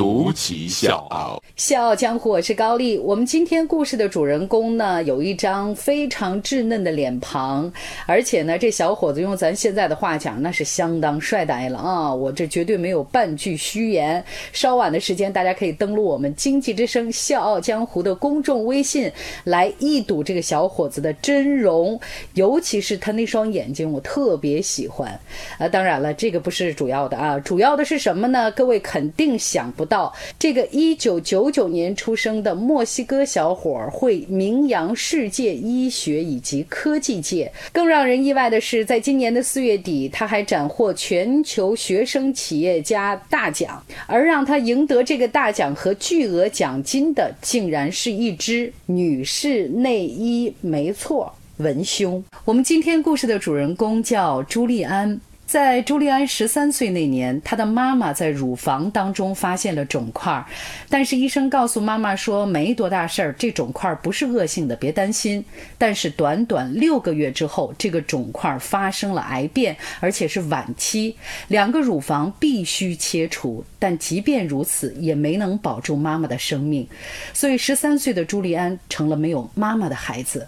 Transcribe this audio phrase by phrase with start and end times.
[0.00, 1.42] 独骑笑傲。
[1.56, 2.96] 笑傲江湖，我是高丽。
[2.96, 7.70] 我们今天故事的主人公呢，有一张非常稚嫩的脸庞，
[8.06, 12.14] 而且呢，这小伙子用咱现在的话讲，那是相当帅呆了啊！
[12.14, 14.24] 我这绝对没有半句虚言。
[14.54, 19.12] 稍晚的时间，大家可以登录我们经济之声笑傲江湖的公众微信，
[19.44, 22.00] 来一睹这个小伙子的真容，
[22.32, 25.10] 尤其是他那双眼睛，我特别喜欢。
[25.58, 28.50] 啊，当然了，这个不是主要的啊，主要的是什么呢？
[28.52, 31.50] 各位肯定想不到，这个一九九。
[31.50, 37.50] 九年出生的墨西哥小伙会名扬世界医学以及科技界。
[37.72, 43.84] 更让人意外的是，在今年的四月底，他还斩获全球学生企业家大奖。
[44.06, 50.54] 而让他赢得这个大奖和巨额奖金的，竟然是一只女士内衣。
[50.60, 52.22] 没错，文胸。
[52.44, 55.20] 我们今天故事的主人公叫朱利安。
[55.50, 60.46] 在朱利安十三岁那年，他的妈妈在乳房当中发现了肿块，
[60.88, 65.44] 但是医生告诉妈妈说没多大事儿，这肿块不是恶性的，别担心。
[65.76, 71.16] 但是短短六个月之后，这个肿块发生了癌变，而且是晚期，
[71.48, 73.64] 两个乳房必须切除。
[73.80, 76.86] 但即便如此，也没能保住妈妈的生命，
[77.34, 80.46] 所以十三岁的朱利安成了没有妈妈的孩子。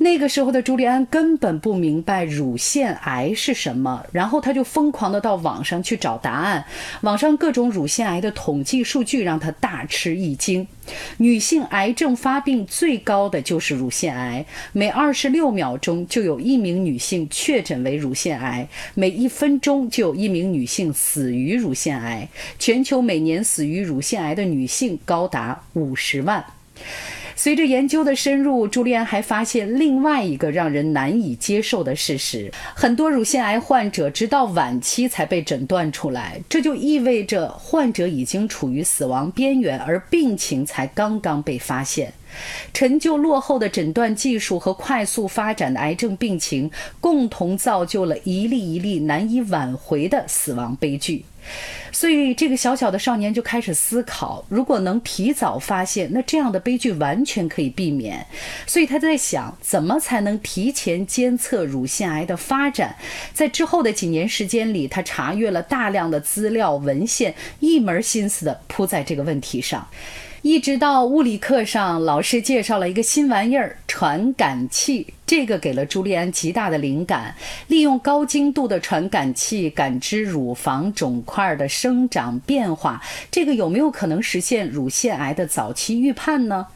[0.00, 6.64] 那个时候的朱利安根本不明白乳腺癌是什么，然后他就疯狂的到网上去找答案。
[7.00, 10.66] 网上各种乳腺癌的统计数据让他大吃一惊。
[11.16, 22.28] 女性癌症发病最高的就是乳腺癌，每二十六秒钟就有一名女性确诊为乳腺癌，每一分钟就有一名女性死于乳腺癌。
[22.58, 26.44] 全球每年死于乳腺癌的女性高达五十万。
[27.40, 42.12] 随着研究的深入，朱利安还发现另外一个让人难以接受的事实：很多乳腺癌患者直到晚期才被诊断出来，这就意味着患者已经处于死亡边缘，而病情才刚刚被发现。
[42.72, 51.24] 陈旧落后的诊断技术和快速发展的癌症病情，共同造就了一例一例难以挽回的死亡悲剧。
[51.90, 58.26] 所以，这个小小的少年就开始思考：如果能提早发现，那这样的悲剧完全可以避免。
[58.66, 62.94] 所以，他在想，怎么才能提前监测乳腺癌的发展？
[63.32, 69.88] 在之后的几年时间里，他查阅了大量的资料文献，一门心思地扑在这个问题上。
[70.42, 75.14] 一直到物理课上，老师介绍了一个新玩意儿——传感器。
[75.26, 77.34] 这个给了朱利安极大的灵感，
[77.66, 86.66] 利用高精度的传感器感知乳房肿块的生长变化，这个有没有可能实现乳腺癌的早期预判呢？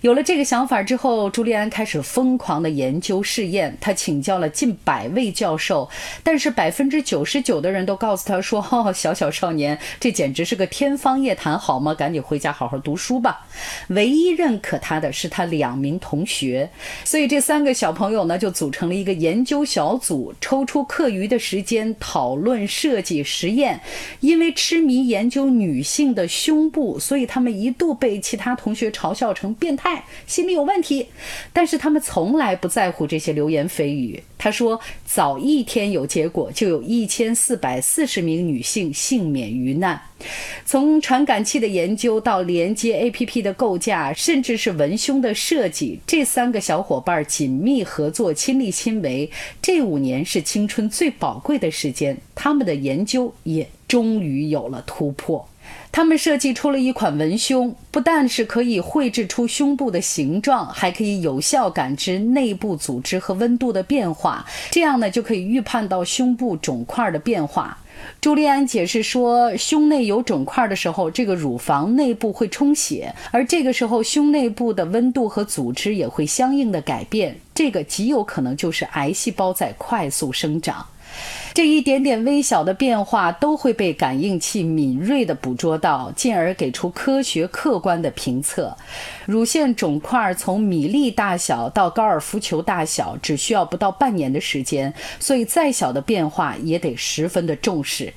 [0.00, 3.78] 有了这个想法之后，朱利安开始疯狂的研究试验。
[3.80, 5.88] 他请教了近百位教授，
[6.24, 11.94] 但是百分之九十九的人都告诉他说：“哦， 小小少年，这简直是个天方夜谭，好吗？
[11.94, 13.46] 赶紧回家好好读书吧。”
[13.90, 16.51] 唯一认可他的是他两名同学，
[17.04, 17.92] 所以这三个小。
[17.92, 23.78] 朋友呢，就组成了一个研究小组，抽出课余的时间讨论设计实验。
[24.20, 31.06] 因为痴迷研究女性的胸部，所以他们一度被其他同学嘲笑成变态，心理有问题。
[31.52, 34.22] 但是他们从来不在乎这些流言蜚语。
[34.42, 40.02] 他说：“早一天有结果，就有一千四百四十名女性幸免于难。”
[40.66, 49.30] 从传感器的研究到连接 APP 的构架，甚至是文胸的设计，这三个小伙伴紧密合作，亲力亲为。
[49.60, 55.48] 这五年是青春最宝贵的时间，他们的研究也终于有了突破。
[55.90, 67.78] 他们设计出了一款文胸，不但是可以绘制出胸部的形状，还可以有效感知内部组织和温度的变化，这样呢就可以预判到胸部肿块的变化。
[68.20, 80.84] 朱利安解释说，胸内有肿块的时候，这个乳房内部会充血，而这个时候胸内部的温度和组织也会相应的改变，这个极有可能就是癌细胞在快速生长。
[81.54, 88.76] 这一点点微小的变化都会被感应器敏锐地捕捉到，进而给出科学客观的评测。
[89.26, 98.12] 乳腺肿块从米粒大小到高尔夫球大小，只需要不到半年的时间，所以再小的变化也得十分的重视。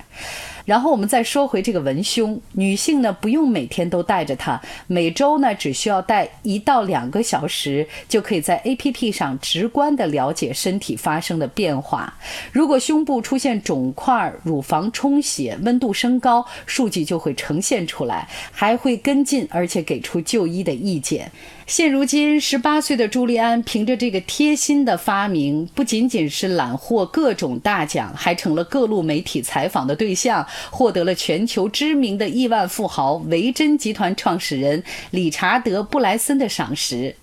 [0.65, 12.11] 然后我们再说回这个文胸，女性呢不用每天都带着它，每周呢只需要带一到两个小时，就可以在 APP 上直观的了解身体发生的变化。
[12.51, 21.31] 如果胸部出现肿块、乳房充血、温度升高，数据就会呈现出来，还会跟进，而且给出就医的意见。
[21.65, 37.15] 现如今，十八岁的朱利安凭着这个贴心的发明，不仅仅是揽获各种大奖，还成了各路媒体采访的对象，获得了全球知名的亿万富豪维珍集团创始人理查德·布莱森的赏识。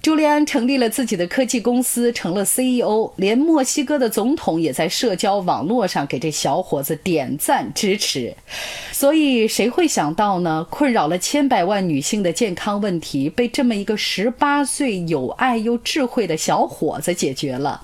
[0.00, 8.32] 朱利安成立了自己的科技公司，成了 CEO，连墨西哥的总统也在社交网络上给这小伙子点赞支持。
[8.92, 10.64] 所以，谁会想到呢？
[10.70, 17.82] 困扰了千百万女性的健康问题，被这么一个十八岁有爱又智慧的小伙子解决了。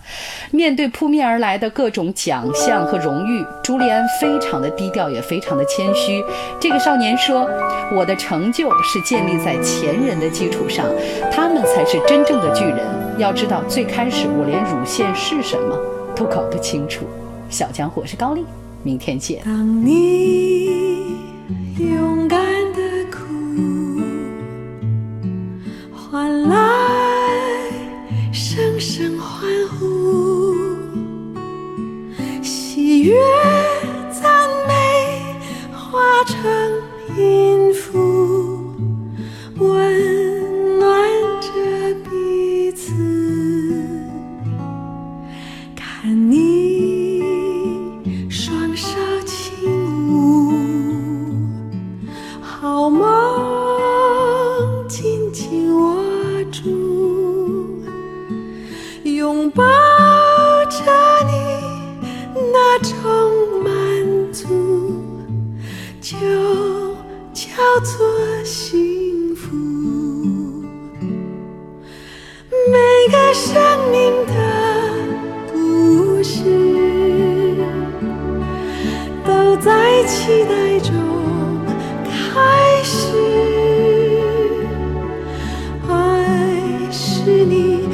[0.52, 6.24] 面对扑面而来的各种奖项和荣誉，朱利安非常的低调，也非常的谦虚。
[6.60, 7.48] 这个少年说
[7.94, 10.88] ：“我的成就是建立在前人的基础上，
[11.30, 12.80] 他们才是。”真正的巨人，
[13.18, 15.76] 要知道，最开始我连乳腺是什么
[16.14, 17.06] 都搞不清楚。
[17.48, 18.44] 小江我是高丽，
[18.82, 19.42] 明天见。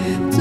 [0.01, 0.40] to